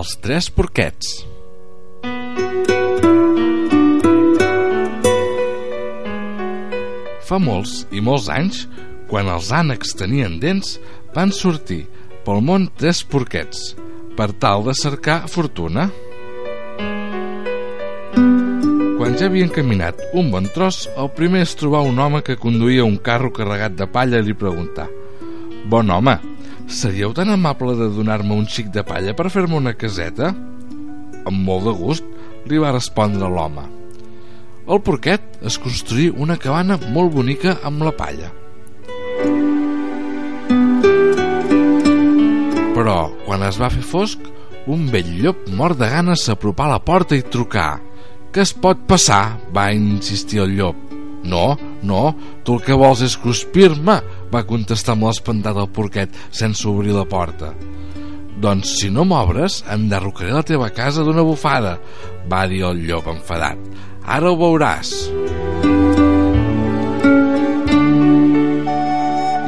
[0.00, 1.08] Els tres porquets.
[7.28, 8.62] Fa molts i molts anys,
[9.10, 10.78] quan els ànecs tenien dents,
[11.12, 11.82] van sortir
[12.24, 13.74] pel món tres porquets
[14.16, 15.90] per tal de cercar fortuna.
[18.14, 22.88] Quan ja havien caminat un bon tros, el primer es trobar un home que conduïa
[22.88, 24.88] un carro carregat de palla i li preguntà
[25.68, 26.16] «Bon home,
[26.70, 30.32] seríeu tan amable de donar-me un xic de palla per fer-me una caseta?»
[31.20, 32.06] Amb molt de gust,
[32.48, 33.66] li va respondre l'home.
[34.70, 38.30] El porquet es construí una cabana molt bonica amb la palla.
[42.76, 44.22] Però, quan es va fer fosc,
[44.70, 47.80] un vell llop mort de ganes s'apropà a la porta i trucà.
[48.30, 50.76] «Què es pot passar?» va insistir el llop.
[51.26, 52.14] «No, no,
[52.46, 53.98] tu el que vols és cruspir-me»,
[54.32, 57.52] va contestar amb l'espantat el porquet sense obrir la porta.
[58.40, 61.76] «Doncs si no m'obres, enderrocaré la teva casa d'una bufada»,
[62.30, 63.58] va dir el llop enfadat.
[64.06, 64.94] «Ara ho veuràs».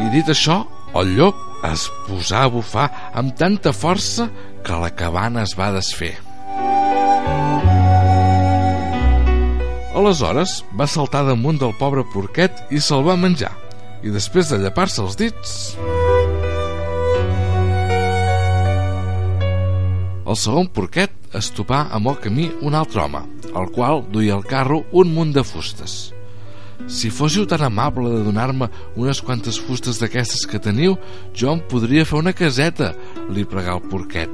[0.03, 0.61] I dit això,
[0.99, 4.29] el llop es posà a bufar amb tanta força
[4.67, 6.13] que la cabana es va desfer.
[9.97, 13.62] Aleshores va saltar damunt del pobre porquet i se'l va menjar.
[14.03, 15.59] I després de llepar-se els dits...
[20.33, 23.21] El segon porquet es topà amb el camí un altre home,
[23.53, 26.15] el qual duia al carro un munt de fustes.
[26.89, 30.97] Si fóssiu tan amable de donar-me unes quantes fustes d'aquestes que teniu,
[31.37, 32.95] jo em podria fer una caseta,
[33.29, 34.33] li pregà el porquet.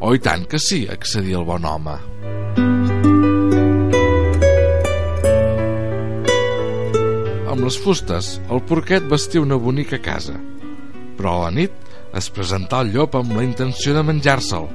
[0.00, 1.98] Oh, i tant que sí, accedia el bon home.
[7.56, 10.34] Amb les fustes, el porquet vestia una bonica casa.
[11.16, 14.66] Però a la nit es presentà el llop amb la intenció de menjar-se'l.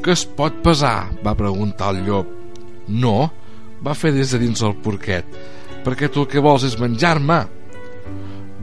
[0.00, 1.10] Què es pot pesar?
[1.20, 2.30] va preguntar el llop.
[2.88, 3.28] No,
[3.84, 5.28] va fer des de dins el porquet,
[5.84, 7.42] perquè tu el que vols és menjar-me.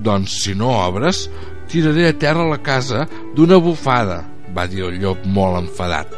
[0.02, 1.28] Doncs si no obres,
[1.70, 3.06] tiraré a terra la casa
[3.38, 6.10] d'una bufada, va dir el llop molt enfadat.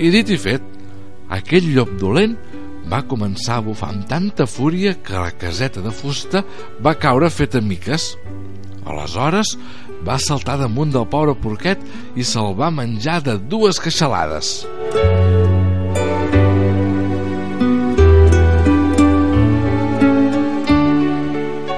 [0.00, 0.64] I dit i fet,
[1.28, 2.38] aquell llop dolent
[2.88, 6.42] va començar a bufar amb tanta fúria que la caseta de fusta
[6.84, 8.14] va caure feta miques.
[8.88, 9.56] Aleshores
[10.06, 11.82] va saltar damunt del pobre porquet
[12.16, 14.64] i se'l va menjar de dues queixalades.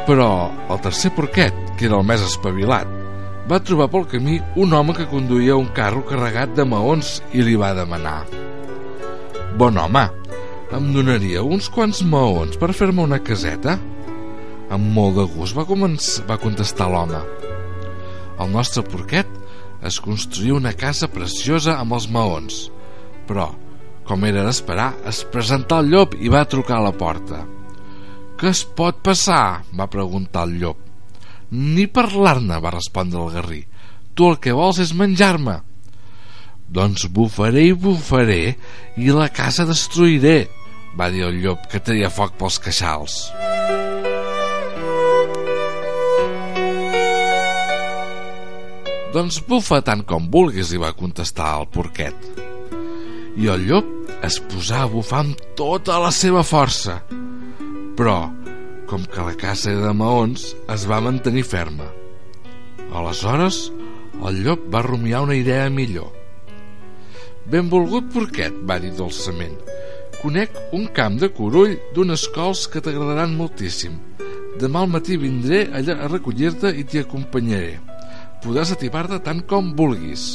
[0.07, 0.31] Però
[0.71, 2.87] el tercer porquet, que era el més espavilat,
[3.51, 7.57] va trobar pel camí un home que conduïa un carro carregat de maons i li
[7.59, 8.21] va demanar
[9.59, 10.03] Bon home,
[10.71, 13.75] em donaria uns quants maons per fer-me una caseta?
[14.71, 17.19] Amb molt de gust va, començar, va contestar l'home.
[18.41, 19.27] El nostre porquet
[19.87, 22.61] es construïa una casa preciosa amb els maons,
[23.27, 23.49] però,
[24.07, 27.43] com era d'esperar, es presentà el llop i va trucar a la porta.
[28.39, 29.65] Què es pot passar?
[29.75, 30.79] va preguntar el llop.
[31.51, 33.65] Ni parlar-ne, va respondre el garrí.
[34.15, 35.59] Tu el que vols és menjar-me.
[36.71, 38.55] Doncs bufaré i bufaré
[39.03, 40.47] i la casa destruiré,
[40.99, 43.17] va dir el llop que tenia foc pels queixals.
[49.11, 52.29] Doncs bufa tant com vulguis, li va contestar el porquet.
[53.41, 53.89] I el llop
[54.27, 57.01] es posà a bufar amb tota la seva força.
[57.99, 58.19] Però,
[58.87, 61.89] com que la casa era de maons, es va mantenir ferma.
[62.95, 63.69] Aleshores,
[64.27, 66.11] el llop va rumiar una idea millor.
[67.51, 69.59] Benvolgut porquet, va dir dolçament.
[70.21, 73.95] Conec un camp de corull d'unes cols que t'agradaran moltíssim.
[74.61, 77.79] Demà al matí vindré allà a recollir-te i t'hi acompanyaré.
[78.45, 80.27] Podràs ativar-te tant com vulguis.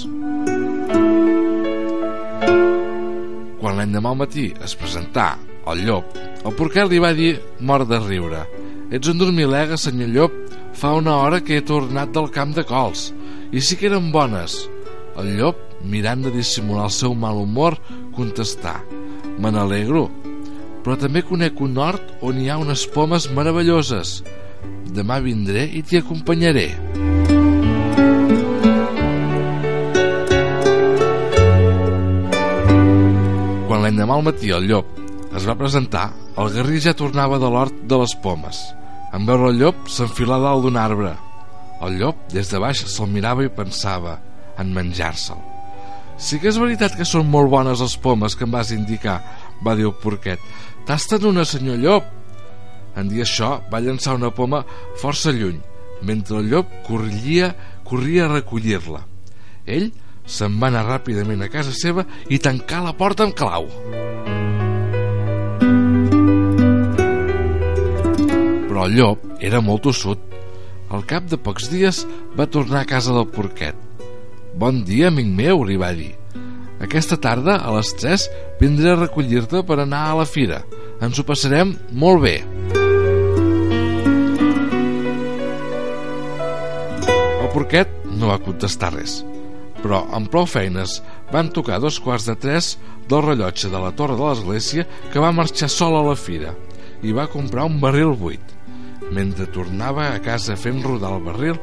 [3.61, 5.35] Quan l'endemà al matí es presentà
[5.69, 8.41] el llop, el porquet li va dir, mort de riure,
[8.89, 10.41] «Ets un dormilega, senyor llop,
[10.73, 13.11] fa una hora que he tornat del camp de cols,
[13.53, 14.63] i sí que eren bones».
[15.15, 17.77] El llop, mirant de dissimular el seu mal humor,
[18.17, 18.79] contestà,
[19.39, 20.07] «Me n'alegro,
[20.85, 24.19] però també conec un hort on hi ha unes pomes meravelloses.
[24.95, 26.67] Demà vindré i t'hi acompanyaré.
[33.65, 34.93] Quan l'endemà al matí el llop
[35.35, 38.61] es va presentar, el garrí ja tornava de l'hort de les pomes.
[39.15, 41.15] En veure el llop, s'enfilà dalt d'un arbre.
[41.83, 44.19] El llop, des de baix, se'l mirava i pensava
[44.61, 45.54] en menjar-se'l.
[46.17, 49.17] Sí que és veritat que són molt bones les pomes que em vas indicar,
[49.65, 50.39] va dir el porquet.
[50.87, 52.07] Tasta'n una, senyor llop.
[52.95, 54.63] En dir això, va llançar una poma
[55.01, 55.59] força lluny,
[56.07, 57.51] mentre el llop corria,
[57.83, 59.03] corria a recollir-la.
[59.65, 59.89] Ell
[60.25, 63.67] se'n va anar ràpidament a casa seva i tancar la porta amb clau.
[68.69, 70.21] Però el llop era molt tossut.
[70.95, 72.05] Al cap de pocs dies
[72.37, 73.84] va tornar a casa del porquet.
[74.55, 76.13] Bon dia, amic meu, li va dir.
[76.79, 78.23] Aquesta tarda, a les 3,
[78.61, 80.61] vindré a recollir-te per anar a la fira.
[81.03, 82.37] Ens ho passarem molt bé.
[87.41, 89.17] El porquet no va contestar res,
[89.81, 91.01] però amb prou feines
[91.35, 92.77] van tocar dos quarts de tres
[93.11, 96.55] del rellotge de la torre de l'església que va marxar sol a la fira
[97.03, 98.55] i va comprar un barril buit.
[99.11, 101.61] Mentre tornava a casa fent rodar el barril,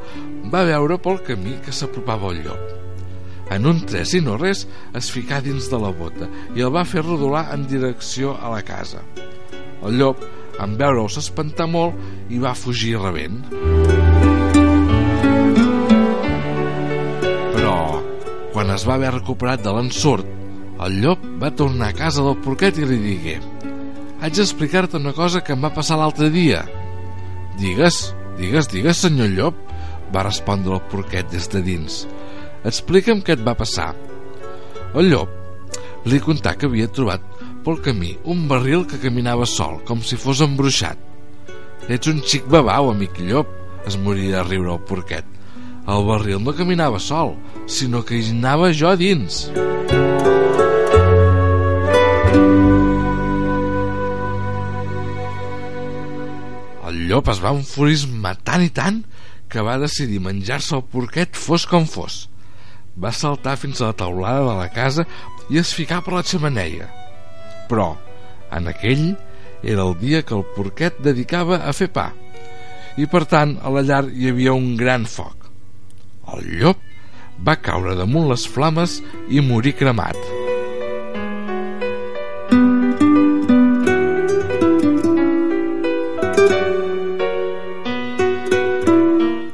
[0.52, 2.81] va veure pel camí que s'apropava el llop.
[3.52, 4.62] En un tres i no res
[4.96, 8.62] es ficà dins de la bota i el va fer rodolar en direcció a la
[8.64, 9.02] casa.
[9.84, 10.22] El llop,
[10.62, 13.42] en veure-ho, s'espantà molt i va fugir rebent.
[17.52, 17.76] Però,
[18.54, 20.28] quan es va haver recuperat de l'ensurt,
[20.82, 23.36] el llop va tornar a casa del porquet i li digué
[24.22, 26.64] «Haig d'explicar-te una cosa que em va passar l'altre dia».
[27.60, 29.60] «Digues, digues, digues, senyor llop»,
[30.14, 32.04] va respondre el porquet des de dins.
[32.68, 33.92] «Explica'm què et va passar».
[34.94, 37.24] El llop li contà que havia trobat
[37.64, 40.98] pel camí un barril que caminava sol, com si fos embruixat.
[41.90, 43.50] «Ets un xic babau, amic llop»,
[43.86, 45.26] es moria a riure el porquet.
[45.90, 47.34] El barril no caminava sol,
[47.66, 49.48] sinó que hi anava jo dins.
[56.86, 59.02] El llop es va enfurismar tant i tant
[59.50, 62.28] que va decidir menjar-se el porquet fos com fos.
[63.00, 65.06] Va saltar fins a la taulada de la casa
[65.50, 66.88] i es ficà per la xamaneia.
[67.70, 67.94] Però,
[68.52, 69.12] en aquell,
[69.62, 72.10] era el dia que el porquet dedicava a fer pa
[73.00, 75.48] i per tant a la llar hi havia un gran foc.
[76.34, 76.80] El llop
[77.46, 80.18] va caure damunt les flames i morir cremat.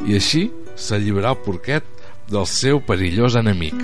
[0.09, 1.98] I així s'alliberà el porquet
[2.29, 3.77] del seu perillós enemic.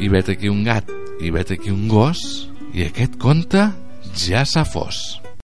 [0.00, 0.90] I vet aquí un gat,
[1.20, 2.22] i vet aquí un gos,
[2.72, 3.70] i aquest conte
[4.16, 5.20] ja s'ha fos.